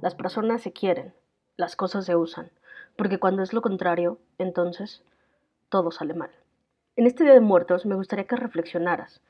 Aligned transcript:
Las 0.00 0.14
personas 0.14 0.62
se 0.62 0.72
quieren, 0.72 1.12
las 1.58 1.76
cosas 1.76 2.06
se 2.06 2.16
usan, 2.16 2.50
porque 2.96 3.18
cuando 3.18 3.42
es 3.42 3.52
lo 3.52 3.60
contrario, 3.60 4.18
entonces 4.38 5.02
todo 5.68 5.90
sale 5.90 6.14
mal. 6.14 6.30
En 6.96 7.06
este 7.06 7.24
Día 7.24 7.34
de 7.34 7.40
Muertos 7.40 7.84
me 7.84 7.96
gustaría 7.96 8.26
que 8.26 8.36
reflexionaras. 8.36 9.20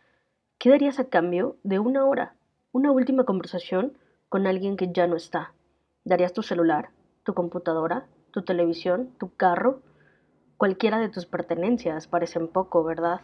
¿Qué 0.59 0.70
darías 0.70 1.01
a 1.01 1.09
cambio 1.09 1.56
de 1.64 1.80
una 1.80 2.05
hora, 2.05 2.34
una 2.70 2.92
última 2.92 3.25
conversación 3.25 3.98
con 4.28 4.47
alguien 4.47 4.77
que 4.77 4.92
ya 4.92 5.09
no 5.09 5.16
está? 5.16 5.52
¿Darías 6.05 6.33
tu 6.33 6.42
celular, 6.42 6.91
tu 7.25 7.34
computadora, 7.34 8.06
tu 8.30 8.42
televisión, 8.42 9.11
tu 9.19 9.34
carro? 9.34 9.80
Cualquiera 10.56 11.00
de 11.00 11.09
tus 11.09 11.27
pertenencias 11.27 12.06
parecen 12.06 12.47
poco, 12.47 12.84
¿verdad? 12.84 13.23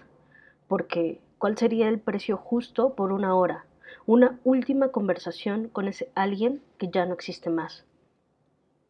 Porque 0.67 1.21
¿cuál 1.39 1.57
sería 1.57 1.89
el 1.89 2.01
precio 2.01 2.37
justo 2.37 2.95
por 2.95 3.13
una 3.13 3.37
hora? 3.37 3.67
Una 4.07 4.39
última 4.45 4.93
conversación 4.93 5.69
con 5.69 5.89
ese 5.89 6.13
alguien 6.15 6.63
que 6.79 6.89
ya 6.89 7.05
no 7.07 7.15
existe 7.15 7.51
más. 7.51 7.85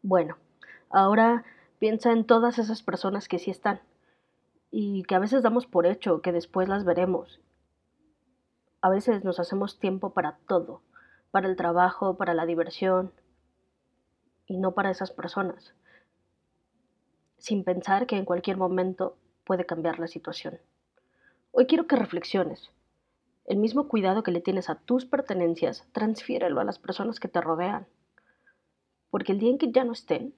Bueno, 0.03 0.37
ahora 0.91 1.45
piensa 1.79 2.13
en 2.13 2.25
todas 2.25 2.59
esas 2.59 2.83
personas 2.83 3.27
que 3.27 3.39
sí 3.39 3.51
están 3.51 3.81
y 4.71 5.05
que 5.05 5.15
a 5.15 5.19
veces 5.19 5.43
damos 5.43 5.67
por 5.67 5.87
hecho 5.87 6.21
que 6.21 6.33
después 6.33 6.69
las 6.69 6.85
veremos. 6.85 7.41
A 8.83 8.91
veces 8.91 9.25
nos 9.25 9.41
hacemos 9.41 9.79
tiempo 9.79 10.11
para 10.11 10.37
todo, 10.47 10.83
para 11.31 11.49
el 11.49 11.57
trabajo, 11.57 12.19
para 12.19 12.35
la 12.35 12.45
diversión, 12.45 13.11
y 14.47 14.59
no 14.59 14.73
para 14.73 14.91
esas 14.91 15.13
personas, 15.13 15.75
sin 17.39 17.65
pensar 17.65 18.07
que 18.07 18.19
en 18.19 18.27
cualquier 18.27 18.59
momento 18.59 19.17
puede 19.45 19.65
cambiar 19.65 19.99
la 19.99 20.09
situación. 20.09 20.59
Hoy 21.53 21.67
quiero 21.67 21.87
que 21.87 21.97
reflexiones. 21.97 22.71
El 23.47 23.59
mismo 23.59 23.87
cuidado 23.87 24.25
que 24.25 24.33
le 24.33 24.41
tienes 24.41 24.69
a 24.69 24.75
tus 24.75 25.07
pertenencias, 25.07 25.87
transfiérelo 25.93 26.61
a 26.61 26.65
las 26.65 26.81
personas 26.81 27.21
que 27.21 27.29
te 27.29 27.41
rodean. 27.41 27.87
Porque 29.09 29.31
el 29.31 29.39
día 29.39 29.51
en 29.51 29.59
que 29.59 29.71
ya 29.71 29.85
no 29.85 29.93
estén, 29.93 30.35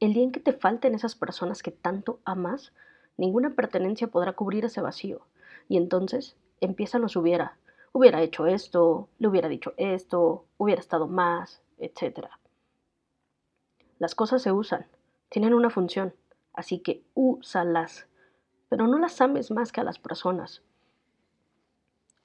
el 0.00 0.14
día 0.14 0.22
en 0.22 0.32
que 0.32 0.40
te 0.40 0.54
falten 0.54 0.94
esas 0.94 1.14
personas 1.14 1.62
que 1.62 1.72
tanto 1.72 2.20
amas, 2.24 2.72
ninguna 3.18 3.54
pertenencia 3.54 4.08
podrá 4.08 4.32
cubrir 4.32 4.64
ese 4.64 4.80
vacío. 4.80 5.26
Y 5.68 5.76
entonces 5.76 6.36
empiezan 6.60 7.02
los 7.02 7.16
hubiera. 7.16 7.58
Hubiera 7.92 8.22
hecho 8.22 8.46
esto, 8.46 9.10
le 9.18 9.28
hubiera 9.28 9.48
dicho 9.48 9.74
esto, 9.76 10.46
hubiera 10.56 10.80
estado 10.80 11.06
más, 11.06 11.60
etc. 11.76 12.28
Las 13.98 14.14
cosas 14.14 14.40
se 14.40 14.52
usan, 14.52 14.86
tienen 15.28 15.52
una 15.52 15.68
función, 15.68 16.14
así 16.54 16.78
que 16.78 17.04
úsalas, 17.12 18.06
pero 18.70 18.86
no 18.86 18.98
las 18.98 19.20
ames 19.20 19.50
más 19.50 19.70
que 19.70 19.82
a 19.82 19.84
las 19.84 19.98
personas. 19.98 20.62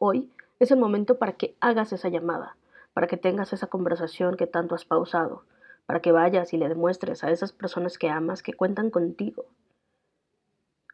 Hoy 0.05 0.29
es 0.59 0.69
el 0.69 0.79
momento 0.79 1.17
para 1.17 1.31
que 1.31 1.55
hagas 1.61 1.93
esa 1.93 2.09
llamada, 2.09 2.57
para 2.93 3.07
que 3.07 3.15
tengas 3.15 3.53
esa 3.53 3.67
conversación 3.67 4.35
que 4.35 4.47
tanto 4.47 4.75
has 4.75 4.83
pausado, 4.83 5.45
para 5.85 6.01
que 6.01 6.11
vayas 6.11 6.51
y 6.51 6.57
le 6.57 6.67
demuestres 6.67 7.23
a 7.23 7.31
esas 7.31 7.53
personas 7.53 7.97
que 7.97 8.09
amas 8.09 8.43
que 8.43 8.51
cuentan 8.51 8.89
contigo, 8.89 9.45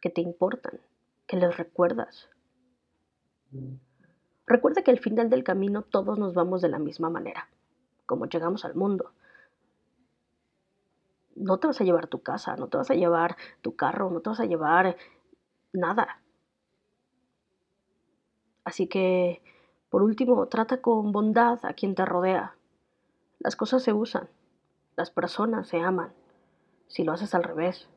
que 0.00 0.10
te 0.10 0.20
importan, 0.20 0.78
que 1.26 1.38
les 1.38 1.56
recuerdas. 1.56 2.28
Recuerda 4.46 4.82
que 4.82 4.92
al 4.92 5.00
final 5.00 5.28
del 5.28 5.42
camino 5.42 5.82
todos 5.82 6.16
nos 6.16 6.32
vamos 6.34 6.62
de 6.62 6.68
la 6.68 6.78
misma 6.78 7.10
manera, 7.10 7.48
como 8.06 8.26
llegamos 8.26 8.64
al 8.64 8.76
mundo, 8.76 9.10
no 11.34 11.58
te 11.58 11.66
vas 11.66 11.80
a 11.80 11.84
llevar 11.84 12.06
tu 12.06 12.22
casa, 12.22 12.54
no 12.54 12.68
te 12.68 12.76
vas 12.76 12.92
a 12.92 12.94
llevar 12.94 13.36
tu 13.60 13.74
carro, 13.74 14.08
no 14.08 14.20
te 14.20 14.30
vas 14.30 14.38
a 14.38 14.46
llevar 14.46 14.96
nada. 15.72 16.22
Así 18.70 18.86
que, 18.86 19.42
por 19.88 20.00
último, 20.04 20.46
trata 20.46 20.80
con 20.80 21.10
bondad 21.10 21.58
a 21.64 21.72
quien 21.72 21.96
te 21.96 22.04
rodea. 22.04 22.54
Las 23.40 23.56
cosas 23.56 23.82
se 23.82 23.92
usan, 23.92 24.28
las 24.94 25.10
personas 25.10 25.66
se 25.66 25.80
aman. 25.80 26.12
Si 26.86 27.02
lo 27.02 27.10
haces 27.10 27.34
al 27.34 27.42
revés, 27.42 27.88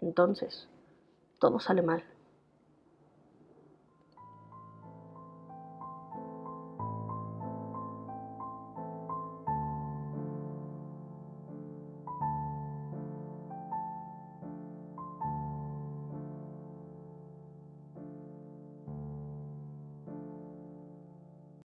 entonces 0.00 0.68
todo 1.40 1.58
sale 1.58 1.82
mal. 1.82 2.04